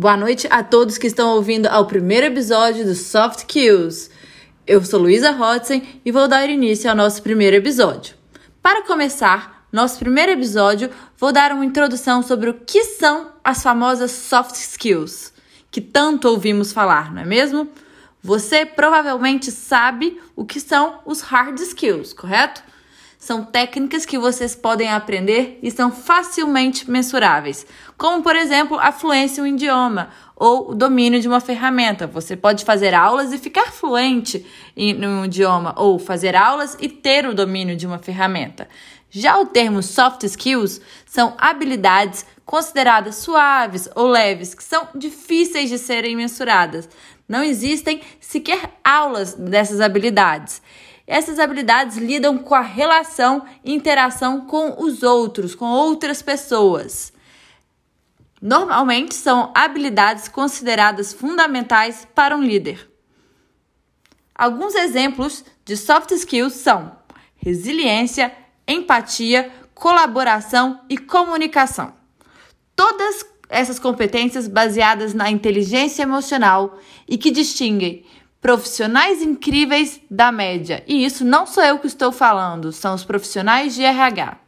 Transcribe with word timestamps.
Boa 0.00 0.16
noite 0.16 0.48
a 0.50 0.62
todos 0.62 0.96
que 0.96 1.06
estão 1.06 1.34
ouvindo 1.34 1.66
ao 1.66 1.84
primeiro 1.84 2.24
episódio 2.24 2.86
do 2.86 2.94
Soft 2.94 3.44
Kills. 3.44 4.10
Eu 4.66 4.82
sou 4.82 4.98
Luísa 4.98 5.30
Hodson 5.30 5.82
e 6.02 6.10
vou 6.10 6.26
dar 6.26 6.48
início 6.48 6.88
ao 6.88 6.96
nosso 6.96 7.22
primeiro 7.22 7.56
episódio. 7.56 8.14
Para 8.62 8.80
começar, 8.84 9.66
nosso 9.70 9.98
primeiro 9.98 10.32
episódio, 10.32 10.88
vou 11.18 11.34
dar 11.34 11.52
uma 11.52 11.66
introdução 11.66 12.22
sobre 12.22 12.48
o 12.48 12.54
que 12.54 12.82
são 12.82 13.32
as 13.44 13.62
famosas 13.62 14.10
soft 14.10 14.54
skills, 14.54 15.34
que 15.70 15.82
tanto 15.82 16.28
ouvimos 16.30 16.72
falar, 16.72 17.12
não 17.12 17.20
é 17.20 17.26
mesmo? 17.26 17.68
Você 18.22 18.64
provavelmente 18.64 19.52
sabe 19.52 20.18
o 20.34 20.46
que 20.46 20.60
são 20.60 21.00
os 21.04 21.20
hard 21.20 21.60
skills, 21.60 22.14
correto? 22.14 22.62
São 23.20 23.44
técnicas 23.44 24.06
que 24.06 24.18
vocês 24.18 24.56
podem 24.56 24.88
aprender 24.88 25.58
e 25.62 25.70
são 25.70 25.92
facilmente 25.92 26.90
mensuráveis, 26.90 27.66
como 27.98 28.22
por 28.22 28.34
exemplo 28.34 28.78
a 28.80 28.90
fluência 28.92 29.42
em 29.42 29.44
um 29.44 29.46
idioma 29.48 30.08
ou 30.34 30.70
o 30.70 30.74
domínio 30.74 31.20
de 31.20 31.28
uma 31.28 31.38
ferramenta. 31.38 32.06
Você 32.06 32.34
pode 32.34 32.64
fazer 32.64 32.94
aulas 32.94 33.30
e 33.30 33.36
ficar 33.36 33.72
fluente 33.72 34.46
em 34.74 35.06
um 35.06 35.26
idioma, 35.26 35.74
ou 35.76 35.98
fazer 35.98 36.34
aulas 36.34 36.78
e 36.80 36.88
ter 36.88 37.26
o 37.26 37.34
domínio 37.34 37.76
de 37.76 37.86
uma 37.86 37.98
ferramenta. 37.98 38.66
Já 39.10 39.38
o 39.38 39.44
termo 39.44 39.82
soft 39.82 40.22
skills 40.22 40.80
são 41.04 41.34
habilidades 41.36 42.24
consideradas 42.46 43.16
suaves 43.16 43.86
ou 43.94 44.06
leves, 44.06 44.54
que 44.54 44.64
são 44.64 44.88
difíceis 44.94 45.68
de 45.68 45.76
serem 45.76 46.16
mensuradas. 46.16 46.88
Não 47.28 47.42
existem 47.42 48.00
sequer 48.18 48.80
aulas 48.82 49.34
dessas 49.34 49.78
habilidades. 49.82 50.62
Essas 51.10 51.40
habilidades 51.40 51.96
lidam 51.96 52.38
com 52.38 52.54
a 52.54 52.60
relação 52.60 53.44
e 53.64 53.74
interação 53.74 54.42
com 54.42 54.80
os 54.80 55.02
outros, 55.02 55.56
com 55.56 55.64
outras 55.64 56.22
pessoas. 56.22 57.12
Normalmente 58.40 59.16
são 59.16 59.50
habilidades 59.52 60.28
consideradas 60.28 61.12
fundamentais 61.12 62.06
para 62.14 62.36
um 62.36 62.44
líder. 62.44 62.88
Alguns 64.32 64.76
exemplos 64.76 65.44
de 65.64 65.76
soft 65.76 66.12
skills 66.12 66.52
são 66.52 66.96
resiliência, 67.34 68.32
empatia, 68.68 69.50
colaboração 69.74 70.80
e 70.88 70.96
comunicação. 70.96 71.92
Todas 72.76 73.26
essas 73.48 73.80
competências 73.80 74.46
baseadas 74.46 75.12
na 75.12 75.28
inteligência 75.28 76.04
emocional 76.04 76.78
e 77.08 77.18
que 77.18 77.32
distinguem 77.32 78.04
profissionais 78.40 79.20
incríveis 79.20 80.00
da 80.10 80.32
média. 80.32 80.82
E 80.86 81.04
isso 81.04 81.24
não 81.24 81.46
sou 81.46 81.62
eu 81.62 81.78
que 81.78 81.86
estou 81.86 82.10
falando, 82.10 82.72
são 82.72 82.94
os 82.94 83.04
profissionais 83.04 83.74
de 83.74 83.82
RH. 83.82 84.38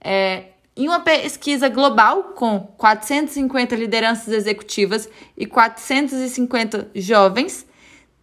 É, 0.00 0.44
em 0.76 0.88
uma 0.88 1.00
pesquisa 1.00 1.68
global 1.68 2.32
com 2.34 2.60
450 2.78 3.76
lideranças 3.76 4.32
executivas 4.32 5.08
e 5.36 5.46
450 5.46 6.90
jovens, 6.94 7.66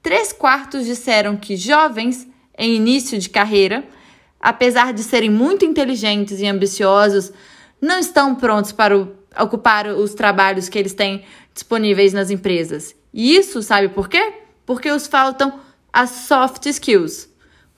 três 0.02 0.34
quartos 0.34 0.86
disseram 0.86 1.38
que 1.38 1.56
jovens 1.56 2.28
em 2.58 2.76
início 2.76 3.20
de 3.20 3.30
carreira, 3.30 3.86
apesar 4.40 4.94
de 4.94 5.04
serem 5.04 5.30
muito 5.30 5.64
inteligentes 5.64 6.40
e 6.40 6.48
ambiciosos, 6.48 7.32
não 7.82 8.00
estão 8.00 8.36
prontos 8.36 8.72
para 8.72 8.98
ocupar 9.40 9.88
os 9.88 10.14
trabalhos 10.14 10.68
que 10.68 10.78
eles 10.78 10.94
têm 10.94 11.24
disponíveis 11.54 12.14
nas 12.14 12.30
empresas. 12.32 12.96
E 13.14 13.36
isso, 13.36 13.62
sabe 13.62 13.90
por 13.90 14.10
quê? 14.10 14.39
Porque 14.70 14.92
os 14.92 15.08
faltam 15.08 15.62
as 15.92 16.12
soft 16.12 16.68
skills. 16.68 17.28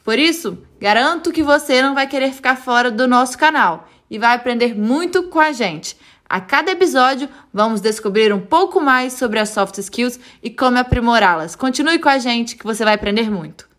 Por 0.04 0.20
isso, 0.20 0.58
garanto 0.78 1.32
que 1.32 1.42
você 1.42 1.82
não 1.82 1.96
vai 1.96 2.06
querer 2.06 2.34
ficar 2.34 2.58
fora 2.58 2.92
do 2.92 3.08
nosso 3.08 3.38
canal 3.38 3.88
e 4.10 4.20
vai 4.20 4.36
aprender 4.36 4.76
muito 4.76 5.24
com 5.24 5.40
a 5.40 5.54
gente. 5.54 5.96
A 6.28 6.42
cada 6.42 6.70
episódio, 6.70 7.30
vamos 7.54 7.80
descobrir 7.80 8.34
um 8.34 8.42
pouco 8.42 8.82
mais 8.82 9.14
sobre 9.14 9.40
as 9.40 9.48
soft 9.48 9.78
skills 9.78 10.20
e 10.44 10.50
como 10.50 10.80
aprimorá-las. 10.80 11.56
Continue 11.56 11.98
com 11.98 12.10
a 12.10 12.18
gente 12.18 12.58
que 12.58 12.66
você 12.66 12.84
vai 12.84 12.96
aprender 12.96 13.32
muito. 13.32 13.71